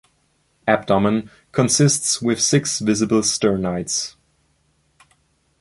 Abdomen 0.67 1.29
consists 1.51 2.23
with 2.23 2.41
six 2.41 2.79
visible 2.79 3.21
sternites. 3.21 4.15